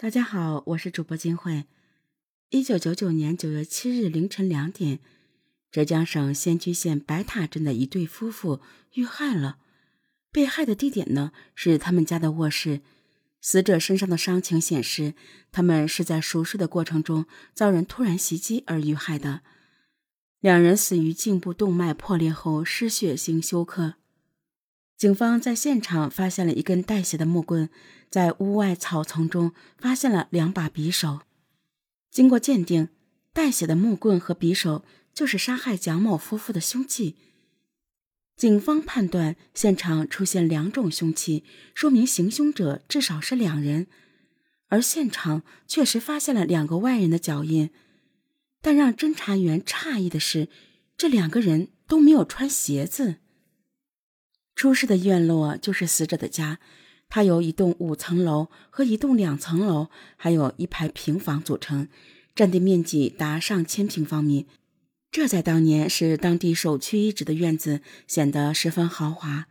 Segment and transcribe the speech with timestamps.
[0.00, 1.64] 大家好，我是主播金慧。
[2.50, 5.00] 一九九九年九月七日凌晨两点，
[5.72, 8.60] 浙江省仙居县白塔镇的一对夫妇
[8.94, 9.58] 遇害了。
[10.30, 12.80] 被害的地点呢是他们家的卧室。
[13.40, 15.14] 死者身上的伤情显示，
[15.50, 19.40] 他们是在熟睡的过程中遭人突然袭击而遇害的。
[20.38, 23.94] 两人死于颈部动脉破裂后失血性休克。
[24.98, 27.70] 警方在现场发现了一根带血的木棍，
[28.10, 31.20] 在屋外草丛中发现了两把匕首。
[32.10, 32.88] 经过鉴定，
[33.32, 37.14] 带血的木棍和匕首就是杀害蒋某夫妇的凶器。
[38.36, 41.44] 警方判断现场出现两种凶器，
[41.76, 43.86] 说明行凶者至少是两人。
[44.66, 47.70] 而现场确实发现了两个外人的脚印，
[48.60, 50.48] 但让侦查员诧异的是，
[50.96, 53.18] 这两个人都没有穿鞋子。
[54.58, 56.58] 出事的院落就是死者的家，
[57.08, 59.86] 它由一栋五层楼和一栋两层楼，
[60.16, 61.86] 还有一排平房组成，
[62.34, 64.48] 占地面积达上千平方米。
[65.12, 69.46] 这在当年是当地首屈一指的院子，显得十分豪华。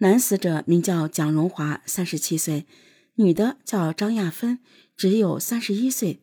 [0.00, 2.66] 男死者名叫蒋荣华，三十七岁；
[3.14, 4.58] 女的叫张亚芬，
[4.94, 6.20] 只有三十一岁。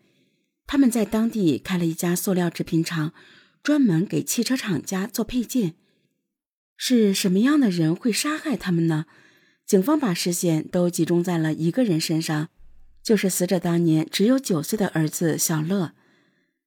[0.68, 3.14] 他们在当地开了一家塑料制品厂，
[3.64, 5.74] 专门给汽车厂家做配件。
[6.78, 9.06] 是什么样的人会杀害他们呢？
[9.66, 12.50] 警方把视线都集中在了一个人身上，
[13.02, 15.94] 就是死者当年只有九岁的儿子小乐。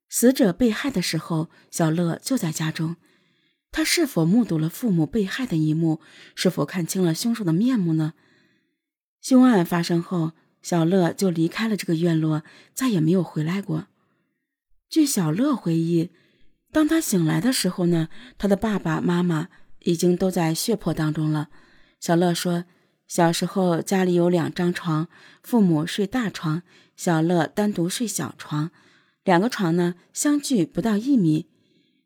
[0.09, 2.97] 死者被害的时候，小乐就在家中。
[3.71, 6.01] 他是否目睹了父母被害的一幕？
[6.35, 8.15] 是否看清了凶手的面目呢？
[9.21, 12.43] 凶案发生后，小乐就离开了这个院落，
[12.75, 13.87] 再也没有回来过。
[14.89, 16.11] 据小乐回忆，
[16.73, 19.49] 当他醒来的时候呢，他的爸爸妈妈。
[19.85, 21.49] 已经都在血泊当中了。
[22.01, 22.65] 小乐说，
[23.07, 25.09] 小时候家里有两张床，
[25.43, 26.63] 父母睡大床，
[26.97, 28.71] 小乐单独睡小床，
[29.25, 31.47] 两个床呢相距不到一米。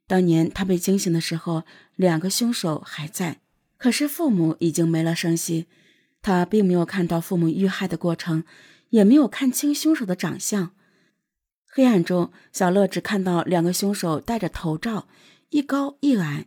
[0.07, 1.65] 当年他被惊醒的时候，
[1.97, 3.41] 两个凶手还在，
[3.79, 5.67] 可是父母已经没了声息。
[6.21, 8.45] 他并没有看到父母遇害的过程，
[8.91, 10.71] 也没有看清凶手的长相。
[11.67, 15.09] 黑暗中，小乐只看到两个凶手戴着头罩，
[15.51, 16.47] 一高一矮。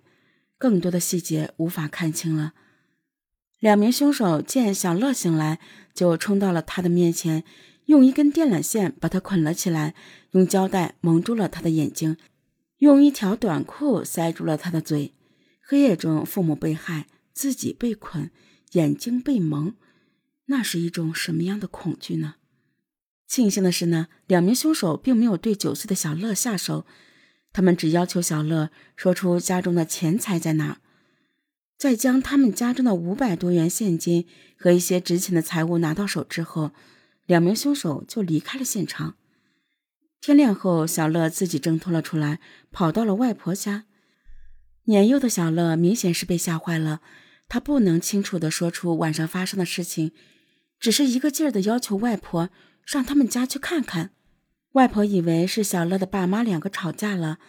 [0.66, 2.54] 更多的细节无法看清了。
[3.60, 5.60] 两名凶手见小乐醒来，
[5.94, 7.44] 就冲到了他的面前，
[7.86, 9.94] 用一根电缆线把他捆了起来，
[10.32, 12.18] 用胶带蒙住了他的眼睛，
[12.80, 15.14] 用一条短裤塞住了他的嘴。
[15.62, 18.32] 黑夜中，父母被害，自己被捆，
[18.72, 19.76] 眼睛被蒙，
[20.48, 22.38] 那是一种什么样的恐惧呢？
[23.28, 26.88] 庆幸的是呢，两名凶手并没有对九岁的小乐下手。
[27.56, 30.82] 他们只要求小乐说出家中的钱财在哪，
[31.78, 34.28] 在将他们家中的五百多元现金
[34.58, 36.72] 和一些值钱的财物拿到手之后，
[37.26, 39.16] 两名凶手就离开了现场。
[40.20, 42.42] 天亮后，小乐自己挣脱了出来，
[42.74, 43.86] 跑到了外婆家。
[44.88, 47.00] 年幼的小乐明显是被吓坏了，
[47.48, 50.12] 他不能清楚地说出晚上发生的事情，
[50.78, 52.50] 只是一个劲儿地要求外婆
[52.86, 54.12] 上他们家去看看。
[54.76, 57.40] 外婆以为是小乐的爸妈两个吵架了，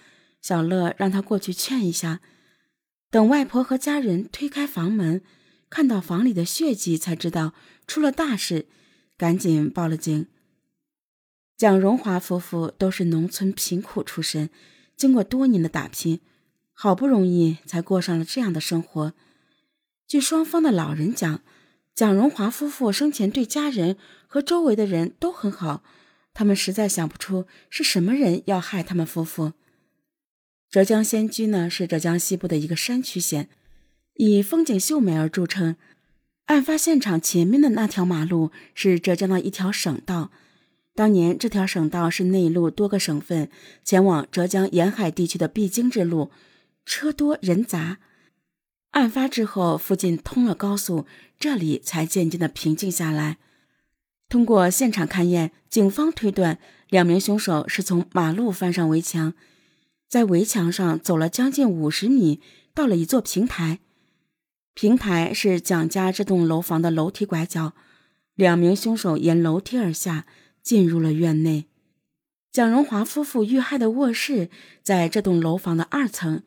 [0.40, 2.20] 小乐让他过去劝一下。
[3.10, 5.20] 等外婆和家人推开房门，
[5.68, 7.52] 看到房里的血迹，才知道
[7.84, 8.66] 出了大事，
[9.16, 10.28] 赶紧报了警。
[11.56, 14.48] 蒋荣华夫妇都是农村贫苦出身，
[14.96, 16.20] 经过多年的打拼，
[16.72, 19.14] 好不容易才过上了这样的生活。
[20.06, 21.40] 据双方的老人讲，
[21.92, 23.96] 蒋荣华夫妇生前对家人
[24.28, 25.82] 和周围的人都很好。
[26.36, 29.54] 他们实在想不出是什么人要害他们夫妇。
[30.68, 33.48] 浙江仙居呢，是浙江西部的一个山区县，
[34.16, 35.76] 以风景秀美而著称。
[36.44, 40.30] 案发现场前面的那条马路是浙江的一条省道，
[40.94, 43.48] 当年这条省道是内陆多个省份
[43.82, 46.30] 前往浙江沿海地区的必经之路，
[46.84, 47.96] 车多人杂。
[48.90, 51.06] 案发之后，附近通了高速，
[51.40, 53.38] 这里才渐渐的平静下来。
[54.28, 56.58] 通过现场勘验，警方推断
[56.88, 59.34] 两名凶手是从马路翻上围墙，
[60.08, 62.40] 在围墙上走了将近五十米，
[62.74, 63.78] 到了一座平台。
[64.74, 67.74] 平台是蒋家这栋楼房的楼梯拐角，
[68.34, 70.26] 两名凶手沿楼梯而下，
[70.60, 71.66] 进入了院内。
[72.52, 74.50] 蒋荣华夫妇遇害的卧室
[74.82, 76.42] 在这栋楼房的二层，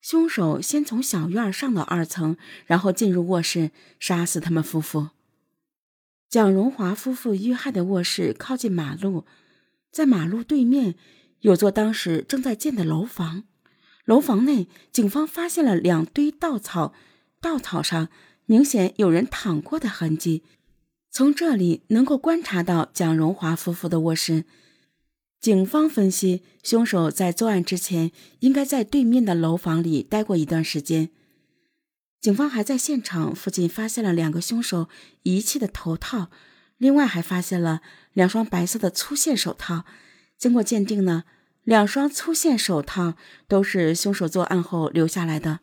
[0.00, 2.36] 凶手先从小院上到二层，
[2.66, 5.08] 然后进入卧室，杀死他们夫妇。
[6.28, 9.24] 蒋荣华夫妇遇害的卧室靠近马路，
[9.92, 10.96] 在马路对面
[11.40, 13.44] 有座当时正在建的楼房。
[14.04, 16.92] 楼房内，警方发现了两堆稻草，
[17.40, 18.08] 稻草上
[18.44, 20.42] 明显有人躺过的痕迹。
[21.10, 24.44] 从这里能够观察到蒋荣华夫妇的卧室。
[25.40, 31.10] 警方分析，凶手在作案之前应该在对面的楼房里待过一段时间。
[32.26, 34.88] 警方还在现场附近发现了两个凶手
[35.22, 36.28] 遗弃的头套，
[36.76, 37.82] 另外还发现了
[38.14, 39.84] 两双白色的粗线手套。
[40.36, 41.22] 经过鉴定呢，
[41.62, 43.14] 两双粗线手套
[43.46, 45.60] 都是凶手作案后留下来的。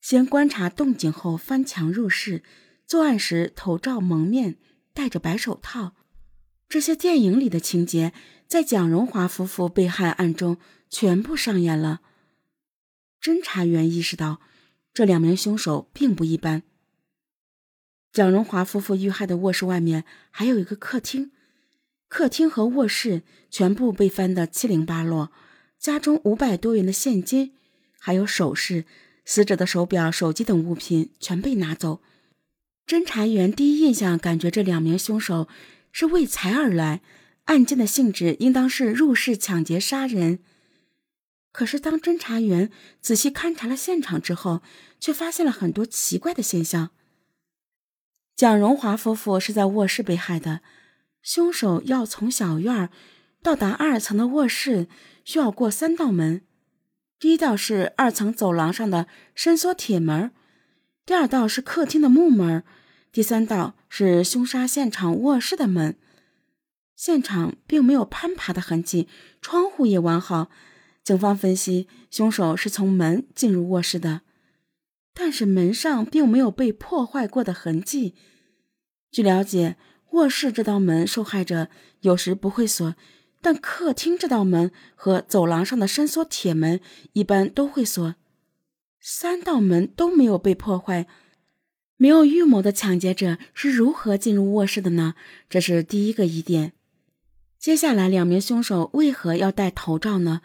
[0.00, 2.44] 先观察动静后翻墙入室，
[2.86, 4.58] 作案时头罩蒙面，
[4.94, 5.96] 戴着白手套。
[6.68, 8.12] 这些电影里的情节，
[8.46, 12.00] 在蒋荣华夫妇被害案中全部上演了。
[13.20, 14.40] 侦查员意识到，
[14.92, 16.62] 这两名凶手并不一般。
[18.12, 21.30] 蒋荣华夫妇遇害的卧室外面还有一个客厅，
[22.08, 25.32] 客厅和卧室全部被翻得七零八落，
[25.78, 27.54] 家中五百多元的现金，
[27.98, 28.84] 还有首饰、
[29.24, 32.00] 死者的手表、手机等物品全被拿走。
[32.86, 35.48] 侦查员第一印象感觉这两名凶手。
[35.94, 37.02] 是为财而来，
[37.44, 40.38] 案件的性质应当是入室抢劫杀人。
[41.52, 42.70] 可是，当侦查员
[43.00, 44.62] 仔细勘察了现场之后，
[44.98, 46.90] 却发现了很多奇怪的现象。
[48.34, 50.62] 蒋荣华夫妇是在卧室被害的，
[51.22, 52.88] 凶手要从小院
[53.42, 54.88] 到达二层的卧室，
[55.24, 56.42] 需要过三道门。
[57.18, 60.32] 第一道是二层走廊上的伸缩铁门，
[61.04, 62.64] 第二道是客厅的木门。
[63.12, 65.98] 第三道是凶杀现场卧室的门，
[66.96, 69.06] 现场并没有攀爬的痕迹，
[69.42, 70.50] 窗户也完好。
[71.04, 74.20] 警方分析，凶手是从门进入卧室的，
[75.12, 78.14] 但是门上并没有被破坏过的痕迹。
[79.10, 79.76] 据了解，
[80.12, 81.68] 卧室这道门受害者
[82.02, 82.94] 有时不会锁，
[83.40, 86.80] 但客厅这道门和走廊上的伸缩铁门
[87.14, 88.14] 一般都会锁，
[89.00, 91.08] 三道门都没有被破坏。
[91.96, 95.14] 没有预谋的抢劫者是如何进入卧室的呢？
[95.48, 96.72] 这是第一个疑点。
[97.58, 100.40] 接下来，两名凶手为何要戴头罩呢？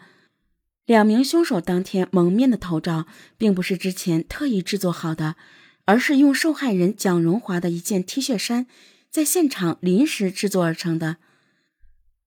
[0.88, 3.04] 两名凶手当天蒙面的头罩，
[3.36, 5.36] 并不是之前特意制作好的，
[5.84, 8.66] 而是用受害人蒋荣华的一件 T 恤衫
[9.10, 11.18] 在现场临时制作而成的。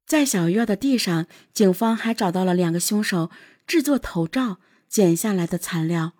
[0.05, 3.31] 在小院的地上，警方还找到了两个凶手
[3.65, 6.13] 制作头罩剪下来的材料。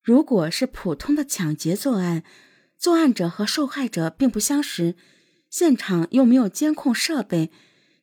[0.00, 2.22] 如果是普通的抢劫作案，
[2.78, 4.94] 作案者和受害者并不相识，
[5.50, 7.50] 现场又没有监控设备，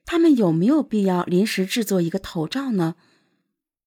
[0.03, 2.95] 他们有没有必要临时制作一个头罩呢？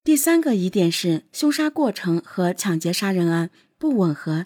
[0.04, 3.48] 第三个疑点是凶杀过程和抢劫杀人案
[3.78, 4.44] 不吻合。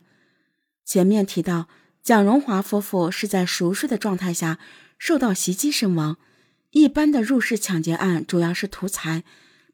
[0.84, 1.66] 前面提到，
[2.00, 4.60] 蒋荣华夫妇是在熟睡的状态下
[4.98, 6.16] 受到袭击身亡，
[6.70, 9.24] 一般的入室抢劫案主要是图财，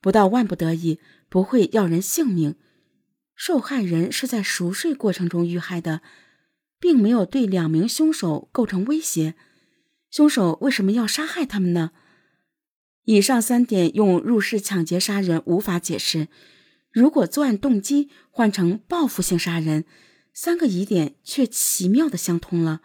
[0.01, 0.99] 不到万不得已
[1.29, 2.57] 不会要人性命。
[3.37, 6.01] 受害人是在熟睡过程中遇害的，
[6.81, 9.35] 并没有对两名凶手构成威胁。
[10.11, 11.91] 凶手为什么要杀害他们呢？
[13.05, 16.29] 以上三点用入室抢劫杀人无法解释。
[16.91, 19.85] 如果作案动机换成报复性杀人，
[20.33, 22.81] 三个疑点却奇妙的相通了。